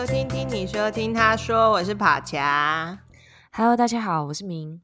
[0.00, 3.04] 收听，听你说，听他说，我是帕恰。
[3.52, 4.80] Hello，大家好，我是明。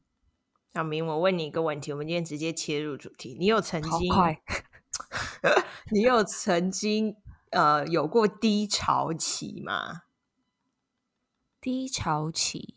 [0.75, 3.35] 小明，我问你一个问题，我们今天直接切入主题。
[3.39, 4.13] 你有曾经？
[5.91, 7.15] 你有曾经
[7.49, 10.03] 呃有过低潮期吗？
[11.59, 12.75] 低潮期，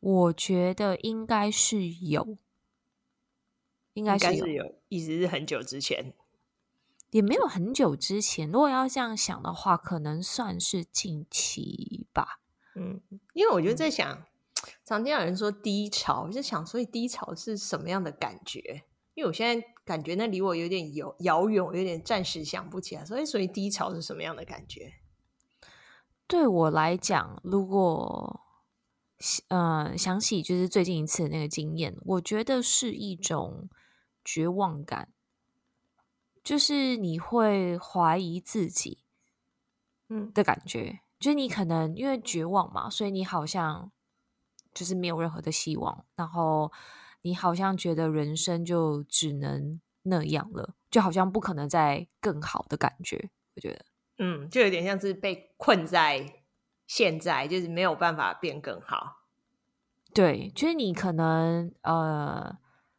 [0.00, 2.36] 我觉得应该是有，
[3.92, 6.12] 应该是有，一直，是很久之前。
[7.14, 12.40] 也没有很久之前，如果要这样想的话，可能算是近期吧。
[12.74, 13.00] 嗯，
[13.34, 14.22] 因为我就在想，嗯、
[14.84, 18.82] 常听有人说低潮，我就想，所以低潮是什么样的感觉？
[19.14, 23.04] 因为我现在感觉那离我有点遥遥远，我有点暂时想不起来。
[23.04, 24.94] 所以，所以低潮是什么样的感觉？
[26.26, 28.40] 对我来讲，如果
[29.50, 33.70] 嗯、呃、想起就是最近一次的那个经验，我觉得是一种
[34.24, 35.10] 绝望感。
[36.44, 38.98] 就是你会怀疑自己，
[40.10, 43.90] 嗯的感觉，嗯、就是你可能因为绝望嘛，所以你好像
[44.74, 46.70] 就是没有任何的希望，然后
[47.22, 53.30] 你好像觉得人生就只能那样了，就好像不可能再更好的感觉。
[53.56, 53.84] 我觉得，
[54.18, 56.44] 嗯，就有点像是被困在
[56.86, 59.22] 现在，就是没有办法变更好。
[60.12, 62.58] 对，就是你可能呃。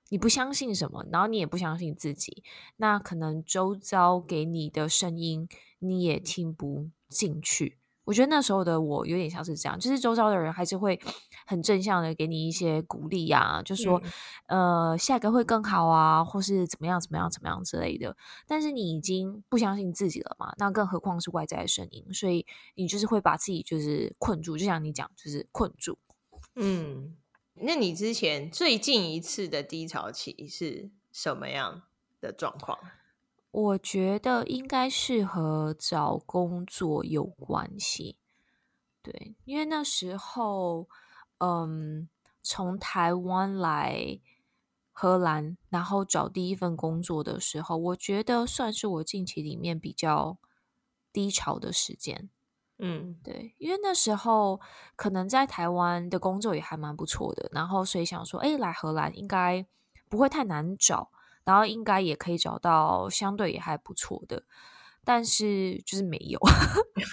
[0.09, 2.43] 你不相信什么，然后你也不相信自己，
[2.77, 5.47] 那可能周遭给你的声音
[5.79, 7.79] 你也听不进去。
[8.03, 10.99] 我觉得那时候的我有点像是这样，就是周遭的人还是会
[11.47, 13.99] 很正向的给你一些鼓励呀、啊，就说、
[14.45, 18.15] 嗯、呃下一个会更好啊，或是怎么样怎么样怎么样之类的。
[18.45, 25.97] 但是你已经不相信自己了嘛，那更何况是外在的声音，所以你就是会把自己就是困住，就像你讲，就是困住，
[26.55, 27.17] 嗯。
[27.55, 31.83] 那你之前最近一次的低潮期是什么样
[32.19, 32.77] 的状况？
[33.51, 38.17] 我觉得应该是和找工作有关系。
[39.01, 40.89] 对，因为那时候，
[41.37, 42.09] 嗯，
[42.41, 44.19] 从台湾来
[44.91, 50.37] 荷兰，然后找第一份工作的时候，我觉得算是我近期里面比较
[51.13, 52.29] 低潮的时间。
[52.77, 54.59] 嗯，对，因为那时候
[54.97, 59.65] 可能在台湾的工作也还蛮不错的，然后所以想说，哎，来荷兰应该
[60.09, 61.09] 不会太难找，
[61.45, 64.43] 然后应该也可以找到相对也还不错的，
[65.05, 66.37] 但是就是没有，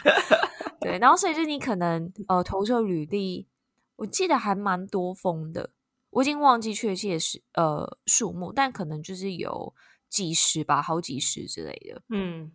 [0.83, 3.47] 对，然后所以就你可能呃投出履历，
[3.95, 5.71] 我记得还蛮多封的，
[6.11, 9.73] 我已经忘记确切是呃数目，但可能就是有
[10.09, 12.51] 几十吧，好几十之类的，嗯。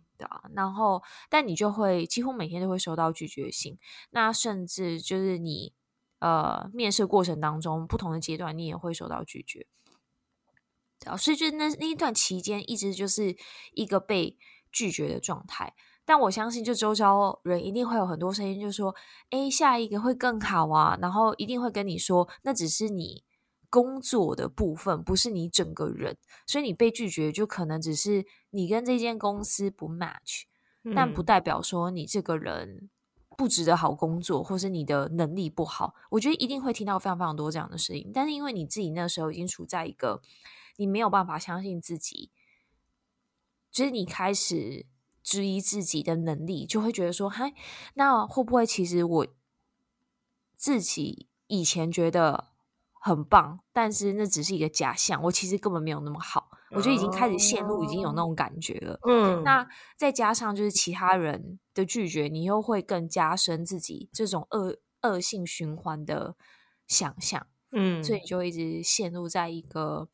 [0.54, 3.78] 然后，但你就会几乎每天都会收到拒绝信，
[4.10, 5.74] 那甚至就是你
[6.18, 9.66] 呃面试过程当中不同的阶段，你也会收到拒绝。
[10.98, 13.36] 对啊，所以就那那一段期间，一直就是
[13.72, 14.36] 一个被
[14.72, 15.74] 拒绝的状态。
[16.04, 18.94] 但我相信，就周遭人一定会有很多声音，就说
[19.30, 23.22] ：“哎，下一个会更好啊！”然后一定会跟你说，那只是你。
[23.70, 30.44] 工作的部分不是你整个人，所以你被拒绝就可能只是你跟这间公司不 match，
[30.84, 32.88] 嗯，但不代表说你这个人
[33.36, 35.94] 不值得好工作，或是你的能力不好。
[36.10, 40.22] 我觉得一定会听到非常非常多这样的声音，但是因为你自己那时候已经处在一个
[40.76, 42.30] 你没有办法相信自己，
[43.70, 44.86] 就是你开始
[45.22, 47.52] 质疑自己的能力，就会觉得说，嗨，
[47.94, 49.26] 那会不会其实我
[50.56, 52.48] 自己以前觉得。
[53.00, 55.22] 很棒，但是那只是一个假象。
[55.22, 58.98] 我其实根本没有那么好，我就已经开始陷入，已经有那种感觉了。
[59.04, 59.66] 嗯，那
[59.96, 66.36] 再加上就是其他人的拒绝，你又会更加深自己这种恶恶性循环的
[66.86, 67.46] 想象。
[67.70, 70.08] 嗯，所以你就一直陷入在一个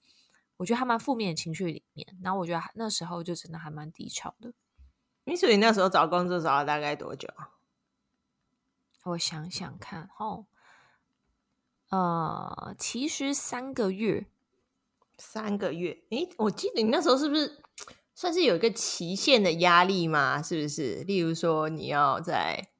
[0.56, 2.06] 我觉得还蛮负面的情绪里面。
[2.22, 4.52] 然后我觉得那时候就真的还蛮低潮的。
[5.24, 7.28] 你所以那时候找工作找了大概多久？
[9.04, 10.46] 我想想看，哦。
[11.94, 14.26] 呃，其实三个月，
[15.16, 15.96] 三个月。
[16.10, 17.60] 诶，我记得你那时候是不是
[18.16, 20.42] 算是有一个期限的压力嘛？
[20.42, 21.04] 是不是？
[21.04, 22.70] 例如说，你要在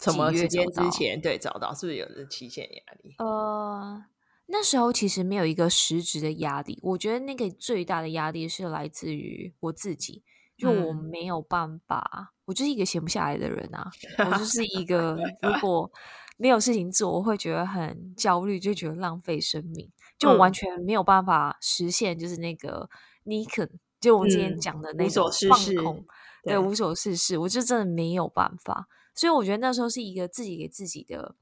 [0.00, 3.14] 什么时间之前对找到，是不是有这期限压力？
[3.18, 4.04] 呃，
[4.46, 6.80] 那时候其实没有一个实质的压力。
[6.82, 10.24] 我觉得那个最大的压力是来自于我自己，
[10.58, 13.88] 就我没有办法，嗯、我就是一个闲不下来的人啊，
[14.18, 15.88] 我就是一个 如果。
[16.36, 22.88] 没有事情做，我会觉得很焦虑，就觉得浪费生命，就完全没有办法实现，就是那个
[23.24, 26.04] 尼肯、嗯，就我们今天讲的那种放空，
[26.44, 28.88] 对，对，无所事事，我就真的没有办法。
[29.14, 31.34] 所以我觉得那时候是一个自己给自己的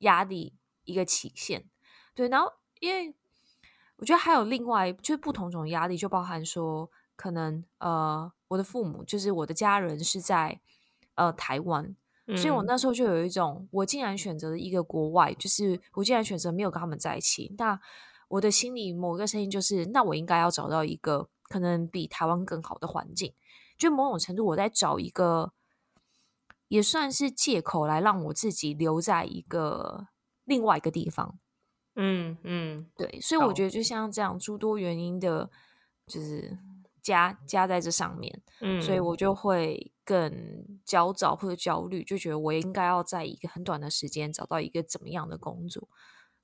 [0.00, 0.54] 压力，
[0.84, 1.64] 一个期限。
[2.14, 3.14] 对，然后因为
[3.96, 10.60] 我觉得还有另外就是不同种压力，就包含说可能呃，我的父母就是我的家人是在
[11.14, 11.96] 呃台湾，
[12.30, 17.54] 嗯、所以我那时候就有一种，我竟然选择了一个国外，就是我竟然选择没有跟他们在一起。
[17.56, 17.80] 那
[18.28, 23.32] 我的心里某一个声音就是，那我应该要找到一个可能比台湾更好的环境。
[23.78, 25.52] 就某种程度，我在找一个
[26.68, 30.08] 也算是借口来让我自己留在一个
[30.44, 31.38] 另外一个地方。
[31.96, 35.48] 嗯嗯，对，所以我觉得就像这样诸多原因的，
[36.06, 36.58] 就是
[37.08, 40.30] 加加在这上面，嗯，所以我就会更
[40.84, 45.88] 焦躁或者焦虑，就觉得我应该要在一个很短的时间找到一个怎么样的工作。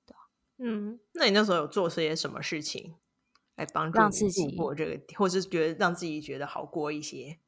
[0.06, 0.16] 对，
[0.56, 2.94] 嗯，那你那时候有做些什么事情？
[3.56, 7.38] 来帮助自己过这个，或是觉得让自己觉得好过一些。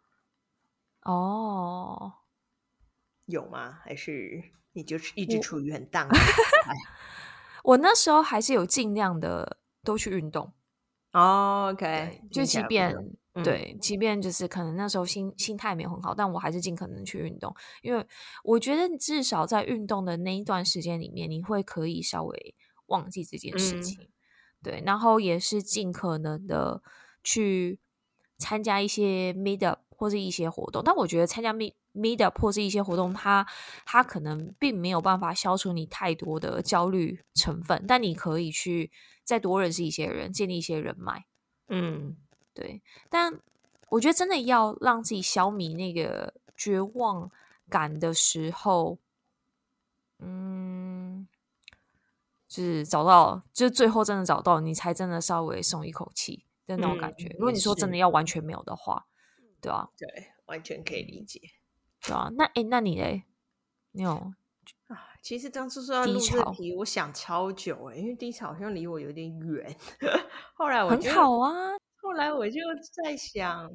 [1.02, 2.12] 哦，
[3.24, 3.78] 有吗？
[3.82, 6.06] 还是你就是一直处于很荡？
[7.64, 10.52] 我那时候还是有尽量的都去运动。
[11.18, 12.94] 哦、OK，就即便、
[13.34, 18.06] 嗯、对，即便就是可能那时候心心态没有很好，但我还是尽可能去运动，因为
[18.44, 22.54] 我觉得至少在运动的那一段时间里面，你会可以稍微
[22.86, 23.98] 忘记这件事情。
[24.00, 24.08] 嗯
[24.62, 26.82] 对，然后也是尽可能的
[27.22, 27.78] 去
[28.36, 31.74] 参加一些 meet up 或是一些活动，但我觉得参加 meet
[32.22, 33.46] up 或是一些活动，它
[33.84, 38.90] 它可能并没有办法消除你太多的焦虑成分，但你可以去
[39.24, 41.26] 再多认识一些人，建立一些人脉。
[41.68, 42.16] 嗯，
[42.54, 42.82] 对。
[43.08, 43.40] 但
[43.88, 47.30] 我觉得真的要让自己消弭那个绝望
[47.68, 48.98] 感的时候，
[50.18, 51.28] 嗯。
[52.48, 57.26] 就是找到，就是最后真的找到，你才真的稍微松一口气的那种感觉。
[57.26, 59.04] 嗯、如果你说真的要完全没有的话，
[59.60, 59.90] 对吧、啊？
[59.98, 61.40] 对，完全可以理解，
[62.06, 62.30] 对啊。
[62.36, 63.24] 那哎，那你嘞？
[63.92, 64.96] 你有啊？
[65.22, 69.76] 其实当初说要录这题，我想超久哎，因为低潮好像离我有点远。
[70.54, 71.52] 后来我很好啊。
[71.96, 72.60] 后来我就
[73.04, 73.70] 在想，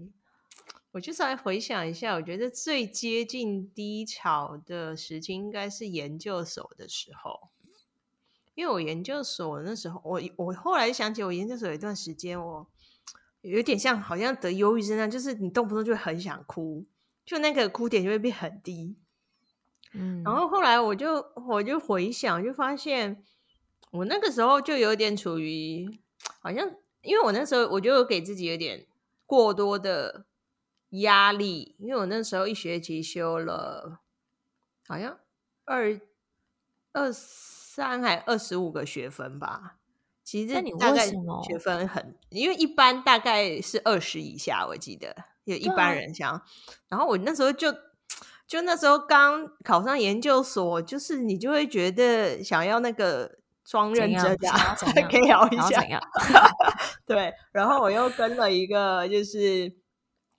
[0.92, 7.50] 我就是来回想一下，我觉得最接近低潮的时期应该是研究所的时候。
[8.54, 12.68] 因为我研究所那时候，我我后来想起我研究所有一段时间，我
[13.42, 16.86] 有点像好像得忧郁症那样，就是你动不动就会很想哭，
[17.26, 18.98] 就那个哭点就会变很低。
[19.94, 23.24] 嗯，然后后来我就我就回想，就发现
[23.92, 26.00] 我那个时候就有点处于
[26.42, 28.88] 好像，因为我那时候我就有给自己有点
[29.26, 30.26] 过多的
[30.92, 34.00] 压力，因为我那时候一学期修了
[34.88, 35.20] 好像
[35.66, 36.00] 二
[36.94, 39.78] 二三还二十五个学分吧，
[40.24, 41.06] 其实你大概
[41.44, 45.16] 学分很，因为一般大概是二十以下，我记得
[45.46, 46.42] 有一般人像。
[46.90, 47.72] 然后我那时候就
[48.48, 54.76] 就那时候刚考上研究所，就是你就会觉得想要那个双认真啊，
[55.10, 55.82] 可以聊一下。
[57.06, 59.74] 对，然后我又跟了一个就是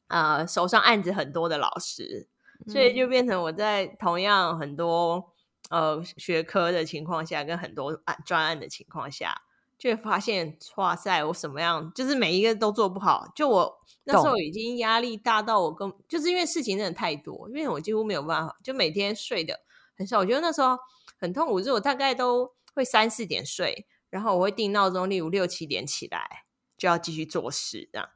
[0.08, 2.28] 啊、呃、手上案子很多的老师，
[2.66, 5.30] 所以就变成我在同样很多。
[5.70, 9.40] 呃，学科的情况下，跟很多案专案的情况下，
[9.82, 13.26] 就会发现，哇塞，我什么样，就是每一个都做不好。
[13.34, 19.58] 就我那时候已经压力大到我跟，就是因为事情真的太多，因为我几乎没有办法，就每天睡的
[19.98, 20.20] 很少。
[20.20, 20.78] 我觉得那时候
[21.18, 26.44] 很痛苦，就是我大概都会三四点睡，然后我会定闹钟，例如六七点起来
[26.78, 28.08] 就要继续做事，这样。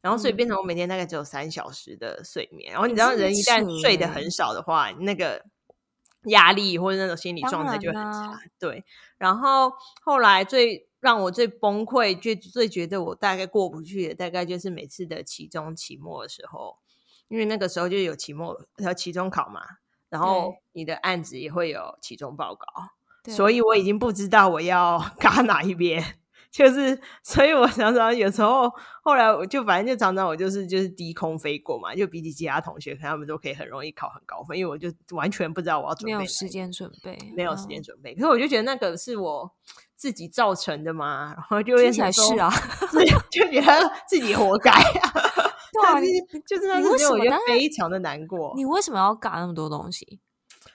[0.00, 2.72] 然后所以变成我每天大概只有三小时的睡眠。
[2.72, 5.44] 嗯、然后你知道，人一旦睡得很少的话，那个。
[6.26, 8.84] 压力或者那种心理状态就很差，对。
[9.18, 9.72] 然后
[10.04, 16.78] 后来最让我最崩溃、最最觉得我大概过不去的，大概就是每次的期中、期末的时候，
[17.26, 19.62] 因为那个时候就有期末和期中考嘛，
[20.08, 22.66] 然后你的案子也会有期中报告，
[23.32, 26.21] 所以我已经不知道我要 卡哪一边。
[26.52, 28.70] 就是，所以我常常有时候，
[29.02, 38.14] 后来我就反正就常常我就是就是低空飞过嘛，就比起其他同学，可能他们都可以很容易考很高分，因为我就完全不知道我要准备，没有时间准备，没有时间准备。
[38.14, 39.50] 可是我就觉得那个是我
[39.96, 42.52] 自己造成的嘛，然后就听起来是啊，
[43.30, 45.12] 就觉得自己活该 啊。
[45.72, 45.98] 对啊，
[46.46, 48.52] 就是那时候我觉得非常的难过。
[48.54, 50.20] 你为什么要搞那么多东西？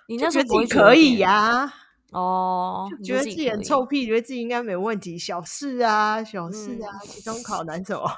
[0.07, 1.73] 你那时候可以呀、啊。
[2.11, 8.09] 哦，就觉得自己很臭屁，觉得自己应该没问题，小事啊，小事啊，期中考难什么？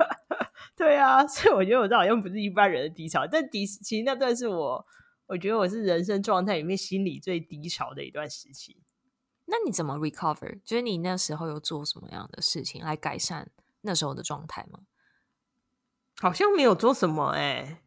[0.76, 4.86] 对啊，所以我觉得我这好像不是一般人的低潮，但低其实那段是我，
[5.26, 8.76] 我觉得我是人生状态里面心理最低潮的一段时期。
[9.46, 10.60] 那你怎么 recover？
[10.64, 14.80] 就是你那时候有做什么样的事情来改善那时候的状态吗？
[16.20, 17.78] 好像没有做什么哎、欸，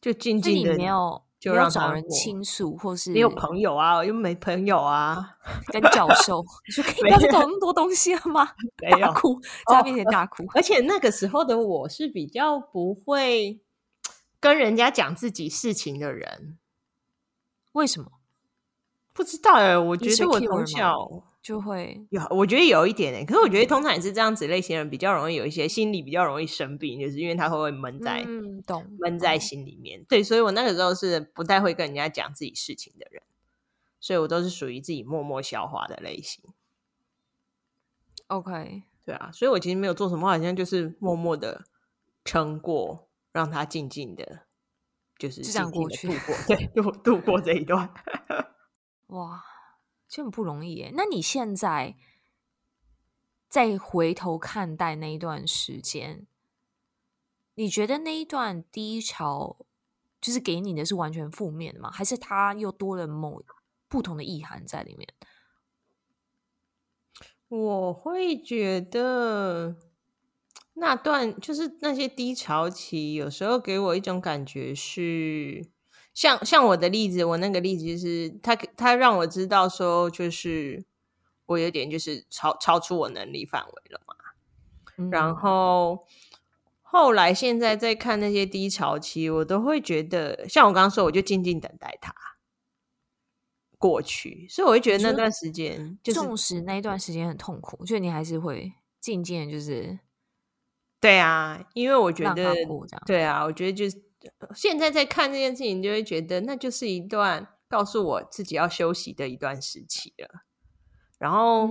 [0.00, 1.22] 就静静的没有。
[1.40, 5.36] 就让找人倾诉，或是没有朋友啊，又没朋友啊，
[5.72, 8.50] 跟教授， 你说可以不要再搞那么多东西了吗？
[8.82, 10.44] 没有大哭，在他面前大哭。
[10.54, 13.60] 而且那个时候的我是比较不会
[14.40, 16.58] 跟人家讲自己事情的人。
[17.72, 18.10] 为什么？
[19.12, 21.08] 不知道哎，我觉得我从小
[21.48, 23.24] 就会有，我觉得有一点哎。
[23.24, 30.04] 可是我觉得通常也是这样子类型的人比较容易有一些心理比较容易生病，就是因为他会会闷在，嗯，懂，闷在心里面。
[30.04, 33.22] 对，所以我那个时候是不太会跟人家讲自己事情的人，
[33.98, 36.44] 所以我都是属于自己默默消化的类型。
[38.26, 41.64] OK，对啊，所以我其实没有做什么，好像就是默默的
[42.26, 44.40] 撑过，让他静静的，
[45.16, 47.88] 就是静静的度过，对，度度过这一段。
[49.08, 49.42] 哇，
[50.08, 50.90] 就很不容易耶。
[50.94, 51.94] 那你现在
[53.48, 56.26] 再回头看待那一段时间，
[57.54, 59.58] 你觉得那一段低潮
[60.20, 61.90] 就是给你的是完全负面的吗？
[61.90, 63.42] 还是它又多了某
[63.86, 65.08] 不同的意涵在里面？
[67.48, 69.76] 我会觉得
[70.74, 75.70] 那段就是那些低潮期，有时候给我一种感觉是。
[76.14, 80.84] 像像我的例子，我那个例子就是他他让我知道说，就是
[81.46, 84.14] 我有点就是超超出我能力范围了嘛。
[84.96, 86.04] 嗯、然后
[86.82, 92.12] 后来现在在看那些低潮期，我都会觉得，像我刚刚说，我就静静等待它
[93.78, 94.48] 过去。
[94.48, 100.00] 所以我会觉得那段时间，就是纵使那一段时间很痛苦，所以你还是会静静就是
[100.98, 102.52] 对啊，因为我觉得
[103.06, 104.07] 对啊，我觉得就是。
[104.54, 110.42] 现在在看这件事情，就会觉得那就是一段告诉我自己要休息的一段时期了。
[111.18, 111.68] 然后，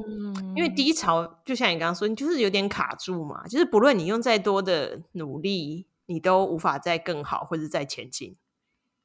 [0.55, 8.35] 因为低潮，就像你刚刚说，你就是有点卡住嘛，就是不论你用再多的努力，你都无法再更好或者再前进，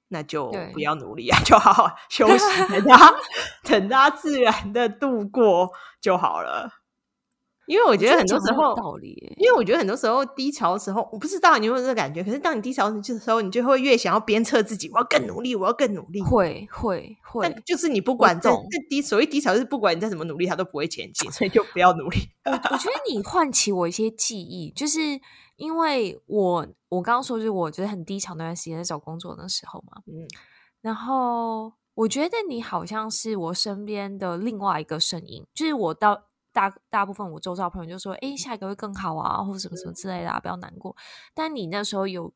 [0.09, 3.15] 那就不要努力啊，就好好 休息，等它
[3.63, 5.71] 等它自然的度过
[6.01, 6.82] 就好了。
[7.66, 8.99] 因为我觉得很多时候，
[9.37, 12.23] 因为我觉得很多时候低潮的时候，我不知道你有没有这个感觉。
[12.23, 16.21] 可是当你低潮的时候，你就会越想要鞭策自己，我要更努力，我要更努力。
[16.23, 18.59] 会会会，但就是你不管在在
[18.90, 22.19] 低，所谓低潮是不管你再怎么努力，它都不会前进，所以就不要努力。
[22.45, 25.00] 我我觉得你唤起我一些记忆，就是
[25.57, 30.26] 因为我我刚刚说，就是我觉得很低潮那段时间在找工作的时候嘛，嗯，
[30.81, 36.25] 然后我觉得你好像是我身边的另外一个声音，就是我到。
[36.52, 40.94] 大大部分我周遭朋友就说：“哎，下一个会更好啊，或者什么什么之类的啊，不要难过。”
[41.35, 42.32] 但你那时候有，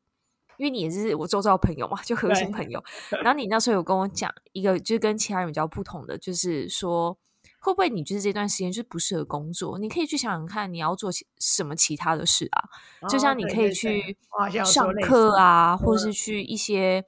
[0.57, 2.83] 因为你也是我周遭朋友嘛，就核心朋友。
[3.23, 7.15] 然后你那时候有跟我讲一个，就是跟其他人比较不同的，就是说
[7.59, 9.77] 会不会你就是这段时间就不适合工作？
[9.77, 12.63] 你可以去想想看，你要做什么其他的事啊？
[13.01, 14.17] 哦、就像你可以去
[14.65, 17.05] 上课啊，或是去一些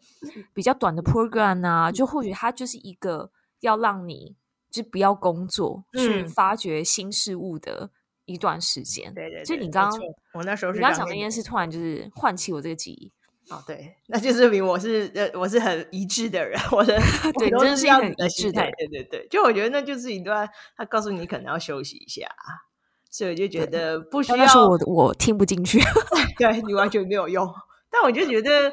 [0.53, 4.35] 比较短的 program 啊，就或许它就是一个要让你。
[4.71, 7.89] 就不要工作，去发掘新事物的
[8.25, 9.13] 一段时间。
[9.13, 9.99] 对对，就你刚刚
[10.33, 13.11] 我那时候，你刚刚讲那件事，突然就是唤起我这个记忆。
[13.49, 16.59] 哦，对，那就证明我是呃，我是很一致的人。
[16.71, 16.95] 我的
[17.39, 18.61] 对，真的是很一致的。
[18.61, 20.47] 对对对，就我觉得那就是一段，
[20.77, 22.29] 他告诉你可能要休息一下，
[23.09, 24.67] 所以我就觉得不需要。
[24.67, 25.79] 我我听不进去，
[26.37, 27.51] 对你完全没有用。
[27.91, 28.71] 但我就觉得，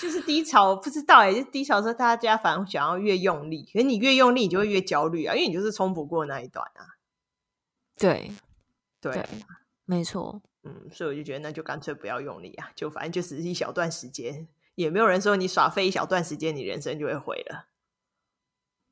[0.00, 6.98] 就是低潮，不知道哎、欸，就低潮的时候，大家反而想要越用力，可是你越用力，你就会越焦虑啊，因为你就是冲不过那一段啊。
[7.96, 8.30] 对，
[9.00, 9.26] 对，对，
[9.84, 17.68] 没错，嗯，所以我就觉得，那就干脆不要用力啊，就反正就只是一小段时间，也没有人说你耍废一小段时间，你人生就会毁了。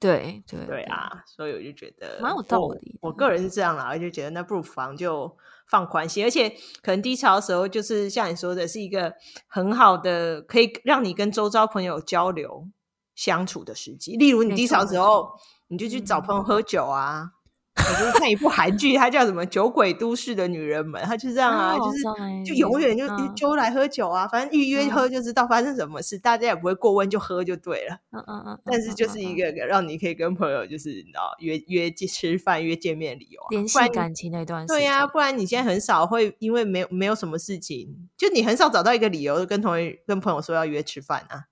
[0.00, 2.98] 对对对啊，所以我就觉得蛮有道理。
[3.00, 5.36] 我个人是这样啦，我就觉得那不妨就
[5.68, 6.50] 放宽心，而且
[6.82, 9.14] 可能低潮的时候，就是像你说的，是一个
[9.46, 12.68] 很好的可以让你跟周遭朋友交流
[13.14, 14.16] 相处的时机。
[14.16, 15.30] 例如你低潮的时候，
[15.68, 17.30] 你就去找朋友喝酒啊。
[17.76, 21.98] 我就是看一部韩剧，它叫什么《酒鬼都市的女人们》，它就这样啊，就是
[22.46, 23.04] 就永远就
[23.34, 27.98] 就来喝酒啊，反正预约喝就知道发生什么事，大家也不会过问，就喝就对了。
[28.12, 28.60] 嗯嗯嗯。
[28.64, 34.76] 但是就是一个让你可以跟朋友就是你知道约约吃饭、约见面理由啊，联系感情那段时间。
[34.76, 41.46] 对呀，不然你现在很少会因为没有没有什么事情，就你很少找到一个理由跟同学跟朋友说要约吃饭啊，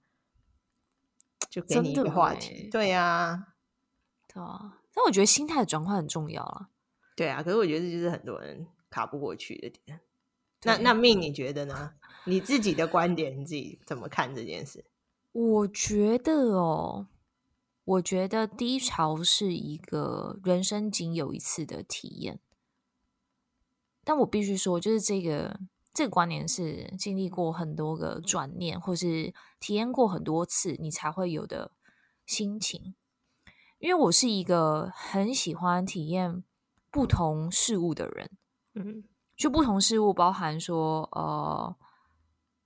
[1.50, 2.68] 就给你一个话题。
[2.70, 3.48] 对呀，
[4.32, 4.78] 对啊。
[4.94, 6.68] 但我觉得心态的转换很重要啊。
[7.16, 10.00] 对啊，可是我觉得这就是很多人卡不过去的点。
[10.62, 11.94] 那那命你觉得呢？
[12.24, 14.84] 你自己的观点，你自己怎么看这件事？
[15.32, 17.08] 我觉得哦，
[17.84, 22.38] 我觉得低潮是一个人生仅有一次的体验。
[24.04, 25.58] 但我必须说，就是这个
[25.92, 31.72] 这个观点是经历过很多个转念，或是体验过很多次，你才会有的
[32.24, 32.94] 心情。
[33.82, 36.44] 因为我是一个很喜欢体验
[36.88, 38.30] 不同事物的人，
[38.74, 39.02] 嗯，
[39.36, 41.74] 就不同事物包含说，呃，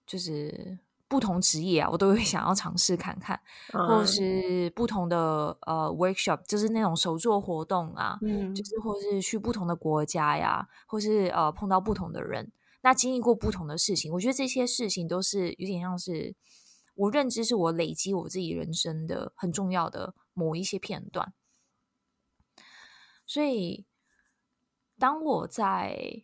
[0.07, 3.41] 就是不同职业啊，我都会 想要尝试看看，
[3.73, 16.37] 嗯、或者是不同的呃 workshop，就是那种手作活动啊，嗯，就是或是去不同的国家呀，或是呃碰到不同的人，那经历过不同的事情，我觉得这些事情都是有点像是
[16.95, 21.35] 我认知是我累积我自己人生的很重要的某一些片段，
[23.27, 23.87] 所以
[24.97, 26.23] 当我在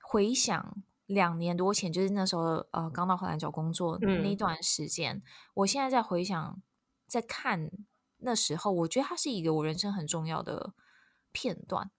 [0.00, 0.82] 回想。
[1.10, 5.22] 两年多前，就是那时候，呃，刚到荷兰找工作那段时间，嗯，
[5.54, 6.62] 我现在在回想，
[7.08, 7.68] 在看
[8.18, 10.72] 那时候，我觉得它是一个我人生很重要的
[11.32, 11.90] 片段，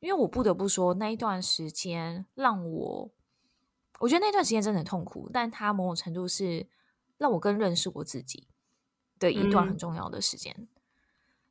[0.00, 3.12] 因为我不得不说，那一段时间让我，
[3.98, 6.66] 我觉得那段时间真的很痛苦，但它某种程度是
[7.18, 8.48] 让我更认识我自己
[9.18, 10.68] 的一段很重要的时间，嗯，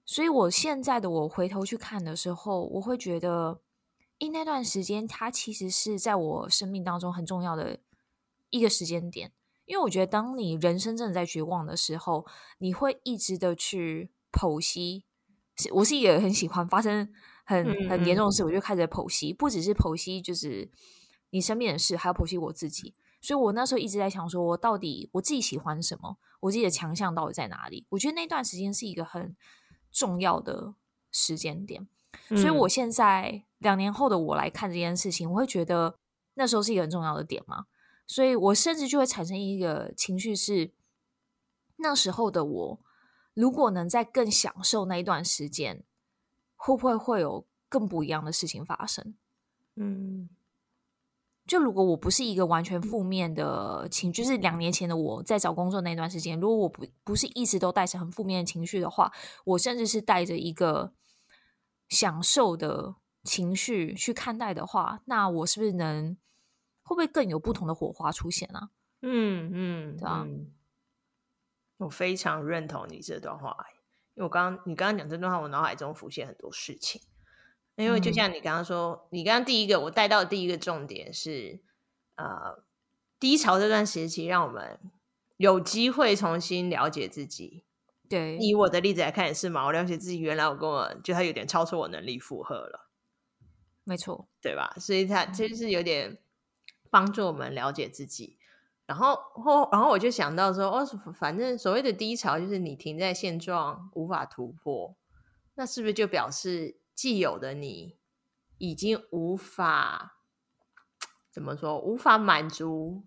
[0.05, 3.59] 所以我现在的我回头去看的时候，我会觉得。
[4.19, 7.77] 因那段时间，它其实是在我生命当中很重要的
[8.49, 9.31] 一个时间点。
[9.65, 12.25] 因为我觉得，当你人生真的在绝望的时候，
[12.57, 15.03] 你会一直的去剖析。
[15.71, 17.07] 我是一个很喜欢发生
[17.45, 20.67] 很很严重的事，我就开始剖析，不只是剖析，就是
[21.29, 22.95] 你身边的事，还要剖析我自己。
[23.21, 27.85] 所以我那时候一直在想，说我到底我自己喜欢什么，我自己的强项到底在哪里？
[27.89, 29.35] 我觉得那段时间是一个很
[29.91, 30.75] 重要的
[31.11, 31.87] 时间点。
[32.29, 35.97] 所以，我现在两年后的我来看这件事情，我会觉得
[36.33, 37.65] 那时候是一个很重要的点嘛。
[38.05, 40.71] 所以我甚至就会产生一个情绪是，
[41.77, 42.79] 那时候的我
[43.33, 45.83] 如果能在更享受那一段时间，
[46.55, 49.13] 会不会会有更不一样的事情发生？
[49.75, 50.29] 嗯，
[51.47, 59.11] 就如果我不是一个完全负面的情绪，就是两年前的我在找工作那段时间，如果我不不是一直都带着很负面的情绪的话，
[59.45, 60.93] 我甚至是带着一个。
[61.89, 66.17] 享受的情绪去看待的话，那我是不是能
[66.81, 68.71] 会不会更有不同的火花出现啊？
[69.01, 70.27] 嗯嗯，对啊，
[71.77, 73.55] 我非常认同你这段话，
[74.15, 77.01] 因为我刚刚你刚刚讲这段话，我脑海中浮现很多事情。
[77.77, 81.61] 因为就像你刚刚说，嗯、你刚刚第一个我带到的第一个重点是，
[82.15, 82.63] 呃，
[83.19, 84.79] 低潮这段时期让我们
[85.37, 87.63] 有机会重新了解自己。
[88.09, 92.89] 对，以我的例子来看也是嘛，我了解自己，原来我跟我就他有点超出我能力负荷了，
[93.83, 94.73] 没错，对吧？
[94.79, 96.17] 所以他其实是有点
[96.89, 98.37] 帮助我们了解自己。
[98.85, 104.95] 然后后，然后我就想到说，哦，反正所谓的低潮就是你停在现状无法突破，
[105.55, 107.95] 那是不是就表示既有的你
[108.57, 110.23] 已经无法
[111.31, 113.03] 怎么说，无法满足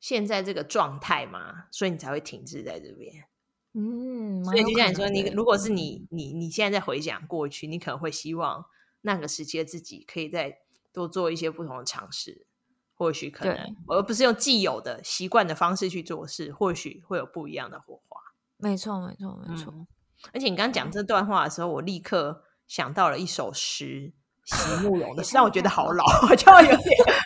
[0.00, 1.68] 现在这个状态嘛？
[1.70, 3.28] 所以你才会停滞在这边。
[3.74, 8.66] 嗯，所以就像你说，你如果是你，你你现在在回想过去，你可能会希望
[9.02, 12.48] 那个时期的自己可以再多做一些不同的尝试，
[12.94, 18.20] 或许可能，而不是用既有的习惯的方式去做事，或许会有不一样的火花。
[18.56, 19.72] 没错，没错，没错。
[19.72, 19.86] 嗯，
[20.32, 24.12] 而且你刚刚讲这段话的时候，我立刻想到了一首诗，
[24.44, 26.78] 席慕蓉的诗，让我觉得好老， 我就有点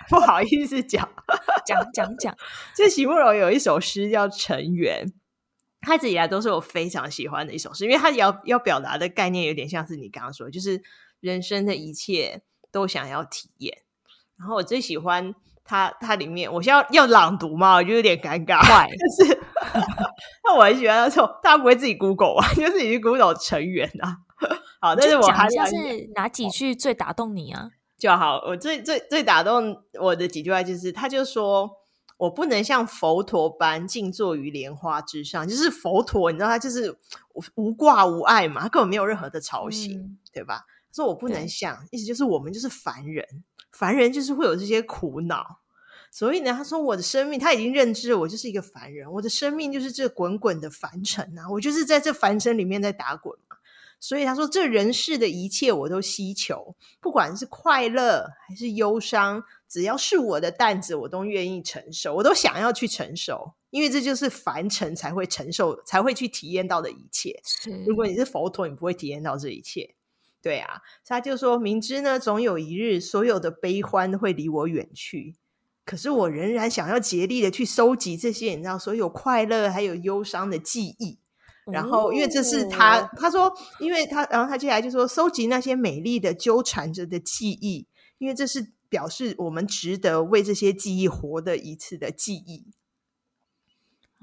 [0.08, 1.08] 不好意思讲
[1.66, 2.36] 讲讲 讲。
[2.74, 5.06] 这 席慕蓉有一首诗叫《尘缘》。
[5.82, 10.78] 他一直以来都是我非常喜欢的一首诗，因为他要要表达的概念有点像是你刚刚说的，就是
[11.20, 13.78] 人生的一切都想要体验。
[14.38, 18.60] 然后我最喜欢他，他里面我现在要，要朗读嘛，我就有点尴尬。
[18.68, 19.40] 但是，
[20.44, 24.18] 那我很喜欢他说，大家不会自己 Google 啊，就自己去 Google 尘缘啊。
[24.80, 27.70] 好，但是我还是哪几句最打动你啊？
[27.96, 31.78] 就好，我最最最打动我的几句话就是，他就说。
[32.20, 36.94] 我不能像佛陀般静坐于莲花之上，就是佛陀，你知道他就是
[37.54, 40.66] 无挂无碍嘛，他根本没有任何的操心，嗯、对吧？
[40.92, 43.24] 说我不能像，意思就是我们就是凡人，
[43.72, 45.60] 凡人就是会有这些苦恼，
[46.10, 53.49] 所以呢，他说我的生命他已经认知了，我就是一个凡人，我的生命就是这滚滚的凡尘啊，我就是在这凡尘里面在打滚嘛，
[54.00, 59.44] 所以他说这人世的一切我都希求，不管是快乐还是忧伤。
[59.68, 67.40] 只要是我的担子，我都愿意承受，我都想要去承受，因为这就是凡尘才会承受、才会去体验到的一切。
[67.86, 69.94] 如果你是佛陀，你不会体验到这一切。
[70.42, 75.36] 对啊，他就说明知呢，总有一日，所有的悲欢会离我远去，
[75.84, 81.20] 可是我仍然想要竭力的去收集这些，你知道，所有快乐还有忧伤的记忆。
[81.70, 87.86] 然后，因为这是他，他说，因为他，然后他接下来就说，收集那些美丽的纠缠着的记忆，
[88.18, 88.72] 因为这是。
[88.90, 92.72] 表示我们值得为这些记忆活的一次的记忆。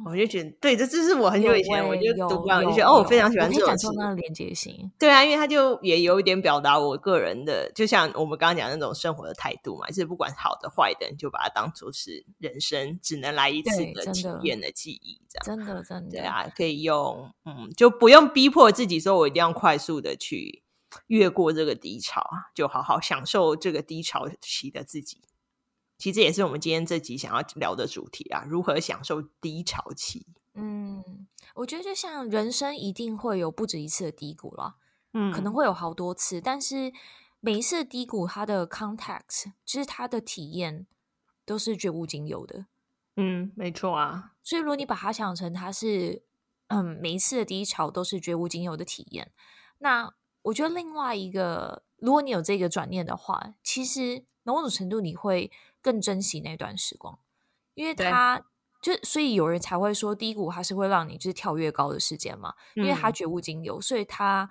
[0.05, 4.91] 我就觉得，对，这这是我很久以前我就读完，我就觉得，哦，我非常喜欢这种感受那个连接性。
[4.99, 16.11] 对啊，因为他就也有一点表达我个人的，就像我们刚刚讲的那种生活的态度嘛，就是不管好的坏的，你就把它当做是人生只能来一次的体验的记忆，这样真的真的。
[16.11, 20.63] 对啊，可以用，嗯，就不用逼迫自己说我一定要快速的去
[21.07, 25.21] 越过这个低潮啊，就好好享受这个低潮期的自己。
[25.97, 30.27] 其实也是我们今天这集想要聊的主题啊，如何享受低潮期。
[30.53, 34.75] 嗯，我觉得就像人生一定会有不止一次的低谷了，
[35.13, 36.91] 嗯，可能会有好多次，但是
[37.39, 40.87] 每一次的低谷，它的 context 就是它的体验
[41.45, 42.65] 都是绝无仅有的。
[43.15, 44.33] 嗯，没错啊。
[44.43, 46.23] 所以如果你把它想成它是，
[46.67, 49.31] 嗯，每一次的低潮都是绝无仅有的体验，
[49.79, 55.51] 那我觉得另外一个，如果你有这个转念的话，其实某种程度你会。
[55.79, 57.17] 更珍惜那段时光，
[57.73, 58.43] 因为它
[58.81, 64.49] 就所以有人才会说低谷它是会让你就是跳越高的时间嘛，嗯、因为它绝无仅有，所以它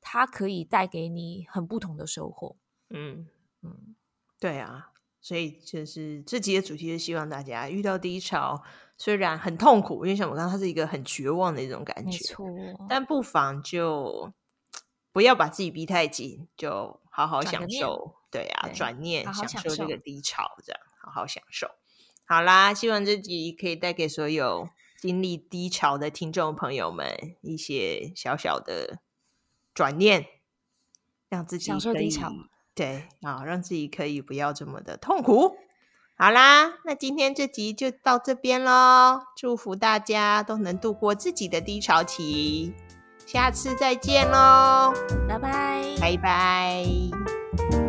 [0.00, 2.56] 它可以带给你很不同的收获。
[2.88, 3.28] 嗯
[3.60, 3.94] 嗯，
[4.40, 8.62] 对啊，所以就是这集的主题是希望大家遇到低潮，
[8.96, 12.46] 虽然很痛苦，因为像我刚刚，它是一个很绝望的一种感觉，没错，
[12.88, 14.32] 但不妨就
[15.16, 18.16] 不要把自己逼太紧，就好好享受。
[18.30, 21.70] 对啊，转念享受这个低潮，这样好好享受。
[22.26, 28.98] 好啦，希望这集可以带给所有经历低潮的听众朋友们一些小小的
[29.72, 30.26] 转念，
[31.30, 32.30] 让自己享受低潮。
[32.74, 35.56] 对啊，让自己可以不要这么的痛苦。
[36.18, 39.22] 好啦，那今天这集就到这边喽。
[39.34, 42.74] 祝福大家都能度过自己的低潮期，
[43.26, 44.94] 下次再见喽
[45.28, 45.82] 拜拜。
[46.00, 47.85] 拜拜。